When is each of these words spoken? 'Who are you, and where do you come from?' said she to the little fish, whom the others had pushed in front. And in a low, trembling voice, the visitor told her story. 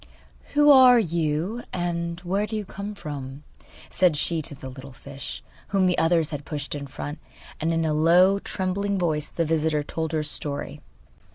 'Who 0.55 0.71
are 0.71 0.97
you, 0.97 1.61
and 1.71 2.19
where 2.21 2.47
do 2.47 2.55
you 2.55 2.65
come 2.65 2.95
from?' 2.95 3.43
said 3.87 4.17
she 4.17 4.41
to 4.41 4.55
the 4.55 4.67
little 4.67 4.93
fish, 4.93 5.43
whom 5.67 5.85
the 5.85 5.99
others 5.99 6.31
had 6.31 6.43
pushed 6.43 6.73
in 6.73 6.87
front. 6.87 7.19
And 7.59 7.71
in 7.71 7.85
a 7.85 7.93
low, 7.93 8.39
trembling 8.39 8.97
voice, 8.97 9.29
the 9.29 9.45
visitor 9.45 9.83
told 9.83 10.11
her 10.13 10.23
story. 10.23 10.81